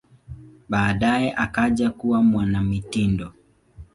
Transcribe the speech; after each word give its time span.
Baadaye 0.69 1.33
akaja 1.35 1.89
kuwa 1.91 2.23
mwanamitindo. 2.23 3.33